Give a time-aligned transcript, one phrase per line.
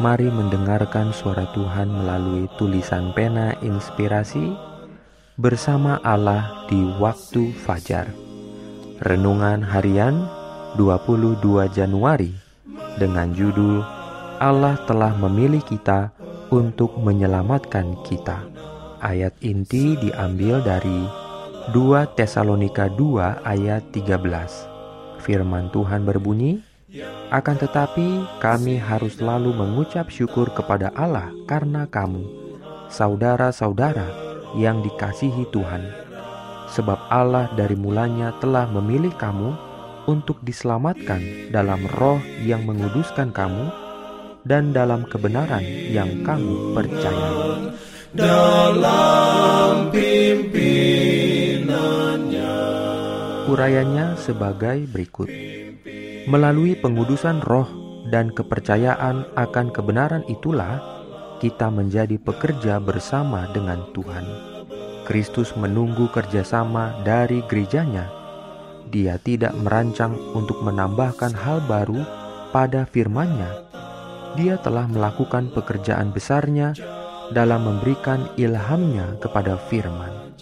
[0.00, 4.48] Mari mendengarkan suara Tuhan melalui tulisan pena inspirasi
[5.36, 8.08] bersama Allah di waktu fajar.
[9.04, 10.24] Renungan harian
[10.80, 11.44] 22
[11.76, 12.32] Januari
[12.96, 13.84] dengan judul
[14.40, 16.16] Allah telah memilih kita
[16.48, 18.40] untuk menyelamatkan kita.
[19.04, 21.04] Ayat inti diambil dari
[21.76, 24.16] 2 Tesalonika 2 ayat 13.
[25.20, 26.69] Firman Tuhan berbunyi,
[27.30, 32.26] akan tetapi, kami harus selalu mengucap syukur kepada Allah karena kamu,
[32.90, 34.10] saudara-saudara
[34.58, 35.86] yang dikasihi Tuhan,
[36.74, 39.54] sebab Allah dari mulanya telah memilih kamu
[40.10, 41.22] untuk diselamatkan
[41.54, 43.70] dalam roh yang menguduskan kamu
[44.42, 45.62] dan dalam kebenaran
[45.94, 47.30] yang kamu percaya.
[48.10, 52.58] Dalam pimpinannya.
[53.46, 55.49] Urayanya sebagai berikut
[56.28, 57.68] Melalui pengudusan roh
[58.12, 60.82] dan kepercayaan akan kebenaran itulah
[61.40, 64.26] kita menjadi pekerja bersama dengan Tuhan.
[65.08, 68.12] Kristus menunggu kerjasama dari gerejanya.
[68.92, 72.04] Dia tidak merancang untuk menambahkan hal baru
[72.52, 73.50] pada firman-Nya.
[74.36, 76.76] Dia telah melakukan pekerjaan besarnya
[77.32, 80.34] dalam memberikan ilhamnya kepada firman.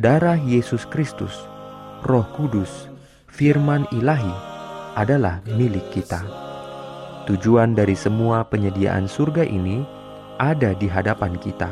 [0.00, 1.32] Darah Yesus Kristus,
[2.02, 2.90] Roh Kudus,
[3.30, 4.53] firman ilahi,
[4.94, 6.22] adalah milik kita.
[7.24, 9.82] Tujuan dari semua penyediaan surga ini
[10.38, 11.70] ada di hadapan kita.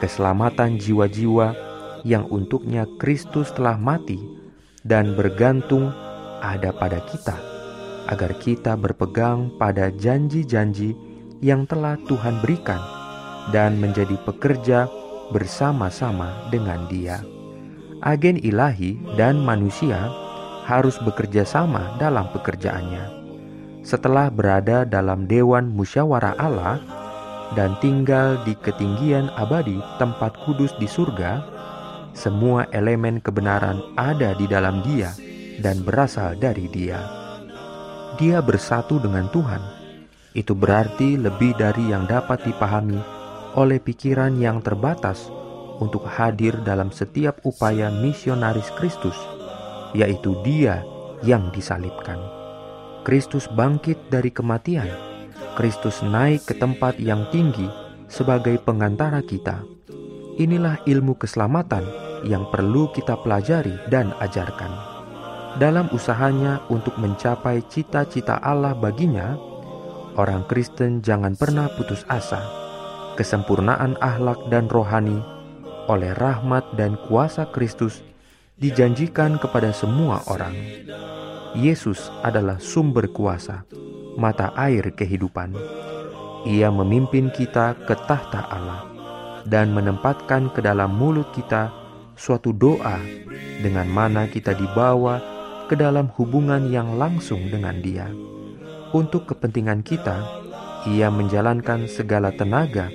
[0.00, 1.52] Keselamatan jiwa-jiwa
[2.08, 4.16] yang untuknya Kristus telah mati
[4.86, 5.92] dan bergantung
[6.40, 7.36] ada pada kita,
[8.08, 10.96] agar kita berpegang pada janji-janji
[11.44, 12.80] yang telah Tuhan berikan
[13.52, 14.88] dan menjadi pekerja
[15.32, 17.20] bersama-sama dengan Dia.
[18.00, 20.08] Agen ilahi dan manusia
[20.64, 23.20] harus bekerja sama dalam pekerjaannya.
[23.80, 26.76] Setelah berada dalam dewan musyawarah Allah
[27.56, 31.40] dan tinggal di ketinggian abadi tempat kudus di surga,
[32.12, 35.10] semua elemen kebenaran ada di dalam Dia
[35.64, 37.00] dan berasal dari Dia.
[38.20, 39.62] Dia bersatu dengan Tuhan.
[40.36, 43.00] Itu berarti lebih dari yang dapat dipahami
[43.58, 45.26] oleh pikiran yang terbatas
[45.82, 49.16] untuk hadir dalam setiap upaya misionaris Kristus
[49.96, 50.82] yaitu Dia
[51.24, 52.18] yang disalibkan.
[53.00, 54.88] Kristus bangkit dari kematian.
[55.56, 57.66] Kristus naik ke tempat yang tinggi
[58.06, 59.64] sebagai pengantara kita.
[60.36, 61.84] Inilah ilmu keselamatan
[62.24, 64.72] yang perlu kita pelajari dan ajarkan.
[65.58, 69.34] Dalam usahanya untuk mencapai cita-cita Allah baginya,
[70.14, 72.40] orang Kristen jangan pernah putus asa.
[73.18, 75.18] Kesempurnaan akhlak dan rohani
[75.90, 78.00] oleh rahmat dan kuasa Kristus
[78.60, 80.52] dijanjikan kepada semua orang.
[81.56, 83.64] Yesus adalah sumber kuasa,
[84.20, 85.56] mata air kehidupan.
[86.44, 88.84] Ia memimpin kita ke tahta Allah
[89.48, 91.72] dan menempatkan ke dalam mulut kita
[92.20, 93.00] suatu doa
[93.64, 95.24] dengan mana kita dibawa
[95.66, 98.12] ke dalam hubungan yang langsung dengan Dia.
[98.92, 100.20] Untuk kepentingan kita,
[100.84, 102.92] Ia menjalankan segala tenaga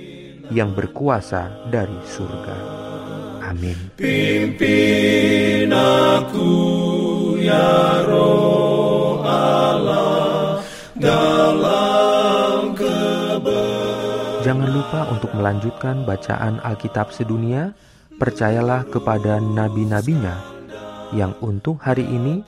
[0.54, 2.86] yang berkuasa dari surga.
[3.46, 3.78] Amin.
[3.94, 6.50] Pimpin aku
[7.38, 10.58] ya roh Allah
[10.98, 12.74] dalam
[14.46, 17.74] Jangan lupa untuk melanjutkan bacaan Alkitab sedunia.
[18.16, 20.40] Percayalah kepada nabi-nabinya
[21.12, 22.40] yang untuk hari ini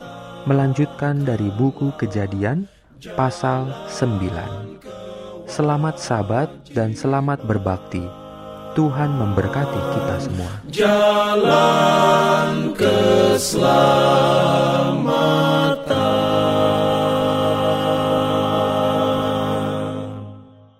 [0.48, 2.65] melanjutkan dari buku Kejadian
[3.19, 5.44] pasal 9.
[5.44, 8.28] Selamat sabat dan selamat berbakti.
[8.78, 10.54] Tuhan memberkati kita semua.
[10.71, 12.47] Jalan
[12.78, 13.34] ke